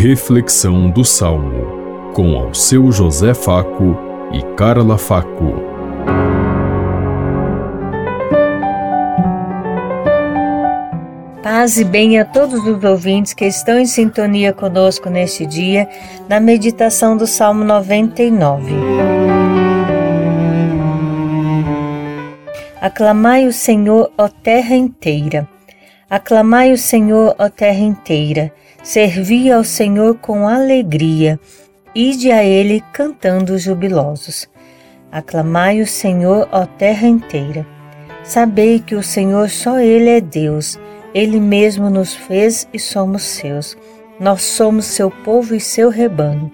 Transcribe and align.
Reflexão 0.00 0.88
do 0.88 1.04
Salmo, 1.04 2.12
com 2.14 2.36
ao 2.38 2.54
seu 2.54 2.92
José 2.92 3.34
Faco 3.34 3.98
e 4.32 4.40
Carla 4.54 4.96
Faco. 4.96 5.54
Paz 11.42 11.80
e 11.80 11.84
bem 11.84 12.16
a 12.16 12.24
todos 12.24 12.64
os 12.64 12.84
ouvintes 12.84 13.34
que 13.34 13.44
estão 13.44 13.76
em 13.76 13.86
sintonia 13.86 14.52
conosco 14.52 15.10
neste 15.10 15.44
dia, 15.44 15.88
na 16.28 16.38
meditação 16.38 17.16
do 17.16 17.26
Salmo 17.26 17.64
99. 17.64 18.72
Aclamai 22.80 23.48
o 23.48 23.52
Senhor, 23.52 24.12
ó 24.16 24.28
terra 24.28 24.76
inteira. 24.76 25.57
Aclamai 26.10 26.72
o 26.72 26.78
Senhor, 26.78 27.34
ó 27.38 27.50
terra 27.50 27.80
inteira. 27.80 28.50
Servi 28.82 29.52
ao 29.52 29.62
Senhor 29.62 30.14
com 30.14 30.48
alegria. 30.48 31.38
Ide 31.94 32.30
a 32.30 32.42
Ele 32.42 32.82
cantando 32.94 33.58
jubilosos. 33.58 34.48
Aclamai 35.12 35.82
o 35.82 35.86
Senhor, 35.86 36.48
ó 36.50 36.64
terra 36.64 37.06
inteira. 37.06 37.66
Sabei 38.24 38.80
que 38.80 38.94
o 38.94 39.02
Senhor 39.02 39.50
só 39.50 39.78
Ele 39.78 40.08
é 40.08 40.20
Deus. 40.20 40.80
Ele 41.12 41.38
mesmo 41.38 41.90
nos 41.90 42.14
fez 42.14 42.66
e 42.72 42.78
somos 42.78 43.22
seus. 43.24 43.76
Nós 44.18 44.40
somos 44.40 44.86
seu 44.86 45.10
povo 45.10 45.54
e 45.54 45.60
seu 45.60 45.90
rebanho. 45.90 46.50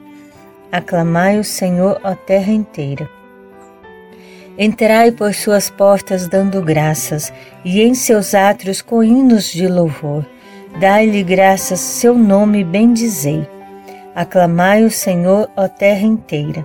Aclamai 0.72 1.38
o 1.38 1.44
Senhor, 1.44 2.00
ó 2.02 2.16
terra 2.16 2.50
inteira. 2.50 3.08
Entrai 4.56 5.10
por 5.10 5.34
suas 5.34 5.68
portas 5.68 6.28
dando 6.28 6.62
graças, 6.62 7.32
e 7.64 7.82
em 7.82 7.94
seus 7.94 8.34
átrios 8.34 8.80
com 8.80 9.02
hinos 9.02 9.50
de 9.50 9.66
louvor. 9.66 10.24
Dai-lhe 10.78 11.22
graças, 11.22 11.80
seu 11.80 12.14
nome 12.14 12.62
bendizei. 12.62 13.46
Aclamai 14.14 14.84
o 14.84 14.90
Senhor, 14.90 15.50
ó 15.56 15.66
terra 15.66 16.06
inteira. 16.06 16.64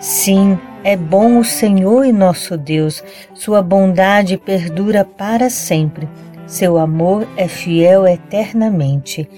Sim, 0.00 0.58
é 0.82 0.96
bom 0.96 1.38
o 1.38 1.44
Senhor 1.44 2.04
e 2.04 2.12
nosso 2.12 2.56
Deus, 2.56 3.02
sua 3.34 3.62
bondade 3.62 4.36
perdura 4.36 5.04
para 5.04 5.50
sempre, 5.50 6.08
seu 6.46 6.78
amor 6.78 7.26
é 7.36 7.46
fiel 7.46 8.06
eternamente. 8.06 9.28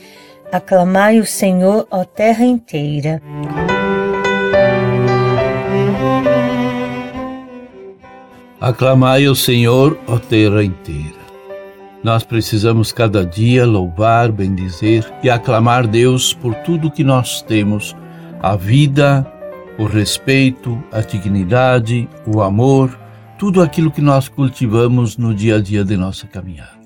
Aclamai 0.53 1.19
o 1.19 1.27
Senhor, 1.27 1.87
ó 1.91 2.05
terra 2.05 2.45
inteira. 2.45 3.23
Aclamai 8.61 9.27
o 9.27 9.35
Senhor, 9.35 9.99
ó 10.07 10.19
terra 10.19 10.63
inteira. 10.63 11.19
Nós 12.05 12.25
precisamos 12.25 12.93
cada 12.93 13.25
dia 13.25 13.65
louvar, 13.65 14.31
bendizer 14.31 15.11
e 15.23 15.31
aclamar 15.31 15.87
Deus 15.87 16.35
por 16.35 16.55
tudo 16.57 16.91
que 16.91 17.03
nós 17.03 17.41
temos: 17.41 17.97
a 18.39 18.57
vida, 18.57 19.27
o 19.79 19.87
respeito, 19.87 20.79
a 20.93 21.01
dignidade, 21.01 22.07
o 22.27 22.43
amor, 22.43 22.99
tudo 23.39 23.63
aquilo 23.63 23.91
que 23.91 24.03
nós 24.03 24.29
cultivamos 24.29 25.17
no 25.17 25.35
dia 25.35 25.57
a 25.57 25.61
dia 25.63 25.83
de 25.83 25.97
nossa 25.97 26.27
caminhada. 26.27 26.81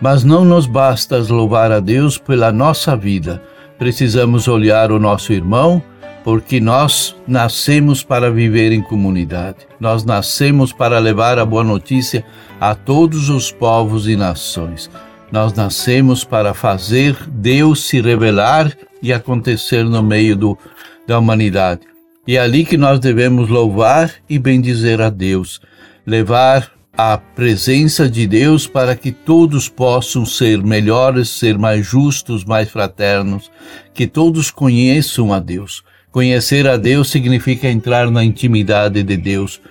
Mas 0.00 0.22
não 0.22 0.44
nos 0.44 0.66
basta 0.66 1.18
louvar 1.18 1.72
a 1.72 1.80
Deus 1.80 2.16
pela 2.16 2.52
nossa 2.52 2.96
vida, 2.96 3.42
precisamos 3.76 4.46
olhar 4.46 4.92
o 4.92 5.00
nosso 5.00 5.32
irmão 5.32 5.82
porque 6.24 6.60
nós 6.60 7.16
nascemos 7.26 8.02
para 8.02 8.30
viver 8.30 8.72
em 8.72 8.82
comunidade. 8.82 9.58
Nós 9.80 10.04
nascemos 10.04 10.72
para 10.72 10.98
levar 10.98 11.38
a 11.38 11.44
boa 11.44 11.64
notícia 11.64 12.24
a 12.60 12.74
todos 12.74 13.28
os 13.28 13.50
povos 13.50 14.06
e 14.06 14.16
nações. 14.16 14.90
Nós 15.30 15.52
nascemos 15.52 16.24
para 16.24 16.54
fazer 16.54 17.16
Deus 17.28 17.84
se 17.88 18.00
revelar 18.00 18.72
e 19.02 19.12
acontecer 19.12 19.84
no 19.84 20.02
meio 20.02 20.36
do, 20.36 20.58
da 21.06 21.18
humanidade. 21.18 21.80
E 22.26 22.36
é 22.36 22.40
ali 22.40 22.64
que 22.64 22.76
nós 22.76 23.00
devemos 23.00 23.48
louvar 23.48 24.12
e 24.28 24.38
bendizer 24.38 25.00
a 25.00 25.10
Deus, 25.10 25.60
levar 26.06 26.70
a 26.96 27.16
presença 27.16 28.08
de 28.08 28.26
Deus 28.26 28.66
para 28.66 28.94
que 28.94 29.10
todos 29.10 29.68
possam 29.68 30.26
ser 30.26 30.62
melhores, 30.62 31.30
ser 31.30 31.58
mais 31.58 31.86
justos, 31.86 32.44
mais 32.44 32.68
fraternos, 32.68 33.50
que 33.94 34.06
todos 34.06 34.50
conheçam 34.50 35.32
a 35.32 35.40
Deus. 35.40 35.82
Conhecer 36.12 36.68
a 36.68 36.76
Deus 36.76 37.10
significa 37.10 37.68
entrar 37.68 38.10
na 38.10 38.22
intimidade 38.22 39.02
de 39.02 39.16
Deus, 39.16 39.62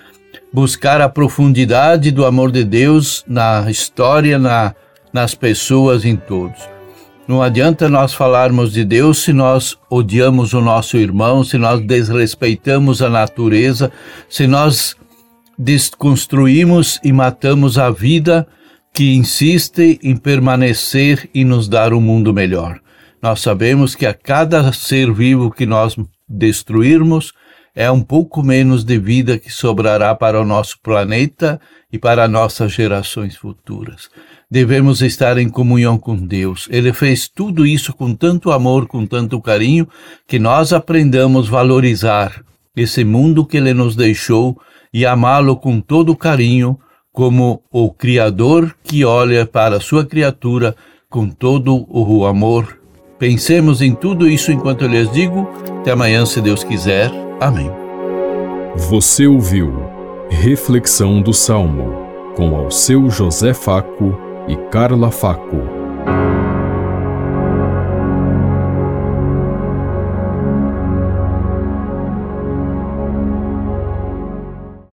buscar 0.52 1.00
a 1.00 1.08
profundidade 1.08 2.10
do 2.10 2.26
amor 2.26 2.50
de 2.50 2.64
Deus 2.64 3.24
na 3.28 3.70
história, 3.70 4.40
na, 4.40 4.74
nas 5.12 5.36
pessoas, 5.36 6.04
em 6.04 6.16
todos. 6.16 6.68
Não 7.28 7.40
adianta 7.40 7.88
nós 7.88 8.12
falarmos 8.12 8.72
de 8.72 8.84
Deus 8.84 9.18
se 9.22 9.32
nós 9.32 9.78
odiamos 9.88 10.52
o 10.52 10.60
nosso 10.60 10.96
irmão, 10.96 11.44
se 11.44 11.56
nós 11.56 11.80
desrespeitamos 11.80 13.00
a 13.00 13.08
natureza, 13.08 13.92
se 14.28 14.48
nós 14.48 14.96
desconstruímos 15.56 16.98
e 17.04 17.12
matamos 17.12 17.78
a 17.78 17.88
vida 17.88 18.48
que 18.92 19.14
insiste 19.14 20.00
em 20.02 20.16
permanecer 20.16 21.30
e 21.32 21.44
nos 21.44 21.68
dar 21.68 21.94
um 21.94 22.00
mundo 22.00 22.34
melhor. 22.34 22.80
Nós 23.22 23.40
sabemos 23.40 23.94
que 23.94 24.04
a 24.04 24.12
cada 24.12 24.72
ser 24.72 25.12
vivo 25.12 25.52
que 25.52 25.64
nós 25.64 25.96
destruirmos, 26.32 27.32
é 27.74 27.90
um 27.90 28.02
pouco 28.02 28.42
menos 28.42 28.84
de 28.84 28.98
vida 28.98 29.38
que 29.38 29.50
sobrará 29.50 30.14
para 30.14 30.40
o 30.40 30.44
nosso 30.44 30.78
planeta 30.82 31.60
e 31.90 31.98
para 31.98 32.28
nossas 32.28 32.72
gerações 32.72 33.36
futuras. 33.36 34.10
Devemos 34.50 35.00
estar 35.00 35.38
em 35.38 35.48
comunhão 35.48 35.98
com 35.98 36.16
Deus. 36.16 36.68
Ele 36.70 36.92
fez 36.92 37.28
tudo 37.28 37.66
isso 37.66 37.94
com 37.94 38.14
tanto 38.14 38.52
amor, 38.52 38.86
com 38.86 39.06
tanto 39.06 39.40
carinho, 39.40 39.88
que 40.26 40.38
nós 40.38 40.72
aprendamos 40.72 41.48
a 41.48 41.50
valorizar 41.52 42.44
esse 42.76 43.04
mundo 43.04 43.46
que 43.46 43.56
Ele 43.56 43.72
nos 43.72 43.96
deixou 43.96 44.60
e 44.92 45.06
amá-lo 45.06 45.56
com 45.56 45.80
todo 45.80 46.16
carinho, 46.16 46.78
como 47.10 47.62
o 47.70 47.90
Criador 47.90 48.74
que 48.82 49.04
olha 49.04 49.46
para 49.46 49.76
a 49.76 49.80
sua 49.80 50.04
criatura 50.04 50.74
com 51.08 51.28
todo 51.28 51.86
o 51.88 52.26
amor 52.26 52.82
Pensemos 53.22 53.80
em 53.80 53.94
tudo 53.94 54.28
isso 54.28 54.50
enquanto 54.50 54.82
eu 54.82 54.88
lhes 54.88 55.08
digo. 55.12 55.48
Até 55.82 55.90
amanhã, 55.90 56.24
se 56.24 56.40
Deus 56.40 56.62
quiser. 56.62 57.10
Amém. 57.40 57.68
Você 58.76 59.26
ouviu 59.26 59.82
Reflexão 60.30 61.20
do 61.20 61.34
Salmo 61.34 62.06
com 62.36 62.54
ao 62.54 62.70
seu 62.70 63.10
José 63.10 63.52
Faco 63.52 64.16
e 64.46 64.54
Carla 64.70 65.10
Faco. 65.10 65.58